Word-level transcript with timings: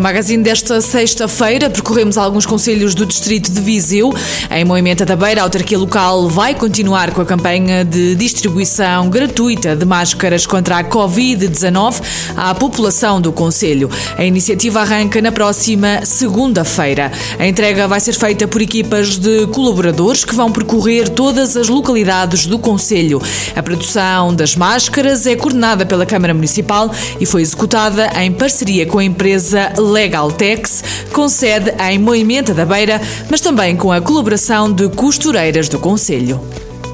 No 0.00 0.04
magazine 0.04 0.42
desta 0.42 0.80
sexta-feira, 0.80 1.68
percorremos 1.68 2.16
alguns 2.16 2.46
conselhos 2.46 2.94
do 2.94 3.04
distrito 3.04 3.52
de 3.52 3.60
Viseu. 3.60 4.14
Em 4.50 4.64
Moimenta 4.64 5.04
da 5.04 5.14
Beira, 5.14 5.42
a 5.42 5.44
autarquia 5.44 5.78
local 5.78 6.26
vai 6.26 6.54
continuar 6.54 7.10
com 7.10 7.20
a 7.20 7.26
campanha 7.26 7.84
de 7.84 8.14
distribuição 8.14 9.10
gratuita 9.10 9.76
de 9.76 9.84
máscaras 9.84 10.46
contra 10.46 10.78
a 10.78 10.84
Covid-19 10.84 12.00
à 12.34 12.54
população 12.54 13.20
do 13.20 13.30
conselho. 13.30 13.90
A 14.16 14.24
iniciativa 14.24 14.80
arranca 14.80 15.20
na 15.20 15.30
próxima 15.30 16.00
segunda-feira. 16.06 17.12
A 17.38 17.46
entrega 17.46 17.86
vai 17.86 18.00
ser 18.00 18.14
feita 18.14 18.48
por 18.48 18.62
equipas 18.62 19.18
de 19.18 19.48
colaboradores 19.48 20.24
que 20.24 20.34
vão 20.34 20.50
percorrer 20.50 21.10
todas 21.10 21.58
as 21.58 21.68
localidades 21.68 22.46
do 22.46 22.58
conselho. 22.58 23.20
A 23.54 23.62
produção 23.62 24.34
das 24.34 24.56
máscaras 24.56 25.26
é 25.26 25.36
coordenada 25.36 25.84
pela 25.84 26.06
Câmara 26.06 26.32
Municipal 26.32 26.90
e 27.20 27.26
foi 27.26 27.42
executada 27.42 28.10
em 28.22 28.32
parceria 28.32 28.86
com 28.86 28.98
a 28.98 29.04
empresa 29.04 29.74
Legaltex, 29.90 30.82
com 31.12 31.28
sede 31.28 31.74
em 31.90 31.98
Moimenta 31.98 32.54
da 32.54 32.64
Beira, 32.64 33.00
mas 33.30 33.40
também 33.40 33.76
com 33.76 33.92
a 33.92 34.00
colaboração 34.00 34.72
de 34.72 34.88
costureiras 34.88 35.68
do 35.68 35.78
Conselho. 35.78 36.40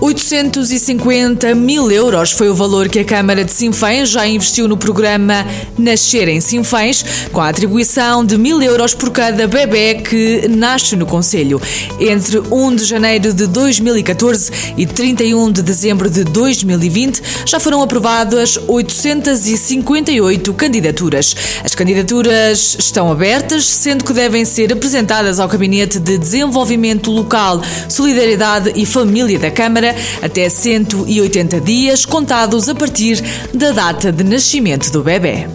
850 0.00 1.54
mil 1.54 1.90
euros 1.90 2.30
foi 2.30 2.50
o 2.50 2.54
valor 2.54 2.88
que 2.88 2.98
a 2.98 3.04
Câmara 3.04 3.44
de 3.44 3.52
Sinfãs 3.52 4.10
já 4.10 4.26
investiu 4.26 4.68
no 4.68 4.76
programa 4.76 5.46
Nascer 5.78 6.28
em 6.28 6.40
Sinfãs, 6.40 7.04
com 7.32 7.40
a 7.40 7.48
atribuição 7.48 8.24
de 8.24 8.36
mil 8.36 8.60
euros 8.60 8.94
por 8.94 9.10
cada 9.10 9.46
bebê 9.46 9.94
que 9.94 10.48
nasce 10.48 10.96
no 10.96 11.06
Conselho. 11.06 11.60
Entre 11.98 12.38
1 12.38 12.76
de 12.76 12.84
janeiro 12.84 13.32
de 13.32 13.46
2014 13.46 14.52
e 14.76 14.86
31 14.86 15.50
de 15.50 15.62
dezembro 15.62 16.10
de 16.10 16.24
2020, 16.24 17.22
já 17.46 17.58
foram 17.58 17.82
aprovadas 17.82 18.58
858 18.68 20.52
candidaturas. 20.54 21.34
As 21.64 21.74
candidaturas 21.74 22.76
estão 22.78 23.10
abertas, 23.10 23.66
sendo 23.66 24.04
que 24.04 24.12
devem 24.12 24.44
ser 24.44 24.72
apresentadas 24.72 25.40
ao 25.40 25.48
Gabinete 25.48 25.98
de 25.98 26.18
Desenvolvimento 26.18 27.10
Local, 27.10 27.62
Solidariedade 27.88 28.72
e 28.76 28.84
Família 28.84 29.38
da 29.38 29.50
Câmara 29.50 29.85
até 30.22 30.48
180 30.48 31.60
dias, 31.60 32.04
contados 32.04 32.68
a 32.68 32.74
partir 32.74 33.22
da 33.52 33.72
data 33.72 34.10
de 34.10 34.24
nascimento 34.24 34.90
do 34.90 35.02
bebê. 35.02 35.46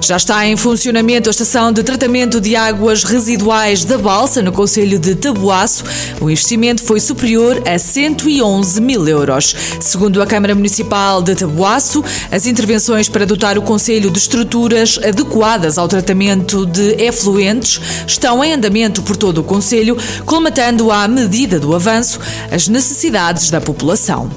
Já 0.00 0.16
está 0.16 0.46
em 0.46 0.56
funcionamento 0.56 1.28
a 1.28 1.32
estação 1.32 1.72
de 1.72 1.82
tratamento 1.82 2.40
de 2.40 2.54
águas 2.54 3.02
residuais 3.02 3.84
da 3.84 3.98
Balsa, 3.98 4.42
no 4.42 4.52
Conselho 4.52 4.98
de 4.98 5.14
Tabuaço. 5.14 5.84
O 6.20 6.30
investimento 6.30 6.82
foi 6.82 7.00
superior 7.00 7.62
a 7.66 7.78
111 7.78 8.80
mil 8.80 9.06
euros. 9.08 9.54
Segundo 9.80 10.22
a 10.22 10.26
Câmara 10.26 10.54
Municipal 10.54 11.22
de 11.22 11.34
Tabuaço, 11.34 12.04
as 12.30 12.46
intervenções 12.46 13.08
para 13.08 13.26
dotar 13.26 13.58
o 13.58 13.62
Conselho 13.62 14.10
de 14.10 14.18
estruturas 14.18 14.98
adequadas 15.02 15.78
ao 15.78 15.88
tratamento 15.88 16.64
de 16.66 17.02
efluentes 17.02 17.80
estão 18.06 18.44
em 18.44 18.52
andamento 18.52 19.02
por 19.02 19.16
todo 19.16 19.38
o 19.38 19.44
Conselho, 19.44 19.96
colmatando 20.24 20.92
à 20.92 21.08
medida 21.08 21.58
do 21.58 21.74
avanço 21.74 22.20
as 22.50 22.68
necessidades 22.68 23.50
da 23.50 23.60
população. 23.60 24.30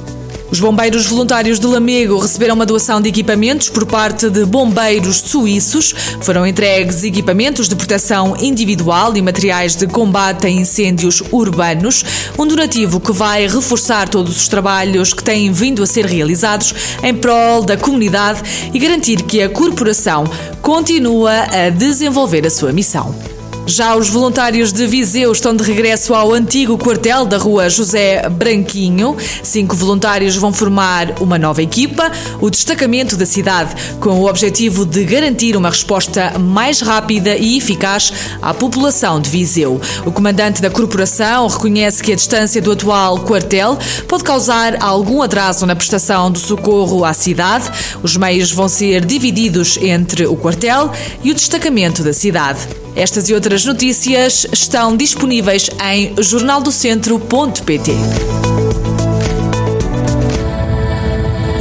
Os 0.51 0.59
bombeiros 0.59 1.05
voluntários 1.05 1.59
de 1.59 1.67
Lamego 1.67 2.17
receberam 2.17 2.55
uma 2.55 2.65
doação 2.65 2.99
de 2.99 3.09
equipamentos 3.09 3.69
por 3.69 3.85
parte 3.85 4.29
de 4.29 4.45
bombeiros 4.45 5.17
suíços. 5.17 5.93
Foram 6.21 6.45
entregues 6.45 7.03
equipamentos 7.03 7.69
de 7.69 7.75
proteção 7.75 8.35
individual 8.35 9.15
e 9.15 9.21
materiais 9.21 9.75
de 9.75 9.85
combate 9.85 10.47
a 10.47 10.49
incêndios 10.49 11.21
urbanos. 11.31 12.03
Um 12.37 12.47
donativo 12.47 12.99
que 12.99 13.11
vai 13.11 13.47
reforçar 13.47 14.09
todos 14.09 14.37
os 14.37 14.47
trabalhos 14.47 15.13
que 15.13 15.23
têm 15.23 15.51
vindo 15.51 15.83
a 15.83 15.87
ser 15.87 16.05
realizados 16.05 16.73
em 17.03 17.13
prol 17.13 17.63
da 17.63 17.77
comunidade 17.77 18.41
e 18.73 18.79
garantir 18.79 19.21
que 19.21 19.43
a 19.43 19.49
corporação 19.49 20.23
continua 20.63 21.43
a 21.43 21.69
desenvolver 21.69 22.45
a 22.47 22.49
sua 22.49 22.71
missão. 22.71 23.38
Já 23.69 23.95
os 23.95 24.09
voluntários 24.09 24.73
de 24.73 24.87
Viseu 24.87 25.31
estão 25.31 25.55
de 25.55 25.63
regresso 25.63 26.15
ao 26.15 26.33
antigo 26.33 26.75
quartel 26.75 27.23
da 27.23 27.37
rua 27.37 27.69
José 27.69 28.27
Branquinho. 28.27 29.15
Cinco 29.43 29.75
voluntários 29.75 30.35
vão 30.35 30.51
formar 30.51 31.21
uma 31.21 31.37
nova 31.37 31.61
equipa, 31.61 32.11
o 32.41 32.49
destacamento 32.49 33.15
da 33.15 33.27
cidade, 33.27 33.75
com 33.99 34.21
o 34.21 34.27
objetivo 34.27 34.87
de 34.87 35.05
garantir 35.05 35.55
uma 35.55 35.69
resposta 35.69 36.33
mais 36.39 36.81
rápida 36.81 37.37
e 37.37 37.59
eficaz 37.59 38.11
à 38.41 38.55
população 38.55 39.21
de 39.21 39.29
Viseu. 39.29 39.79
O 40.03 40.11
comandante 40.11 40.63
da 40.63 40.71
corporação 40.71 41.47
reconhece 41.47 42.01
que 42.01 42.11
a 42.11 42.15
distância 42.15 42.59
do 42.63 42.71
atual 42.71 43.19
quartel 43.19 43.77
pode 44.07 44.23
causar 44.23 44.81
algum 44.81 45.21
atraso 45.21 45.67
na 45.67 45.75
prestação 45.75 46.31
do 46.31 46.39
socorro 46.39 47.05
à 47.05 47.13
cidade. 47.13 47.69
Os 48.01 48.17
meios 48.17 48.51
vão 48.51 48.67
ser 48.67 49.05
divididos 49.05 49.77
entre 49.77 50.25
o 50.25 50.35
quartel 50.35 50.91
e 51.23 51.29
o 51.29 51.35
destacamento 51.35 52.03
da 52.03 52.13
cidade. 52.13 52.67
Estas 52.99 53.29
e 53.29 53.33
outras 53.33 53.63
notícias 53.63 54.45
estão 54.51 54.97
disponíveis 54.97 55.69
em 55.81 56.21
jornaldocentro.pt. 56.21 57.93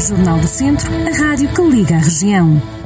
Jornal 0.01 0.41
do 0.41 0.49
Centro, 0.49 0.91
a 0.93 1.17
rádio 1.17 1.49
que 1.55 1.63
liga 1.63 1.95
a 1.95 2.01
região. 2.01 2.78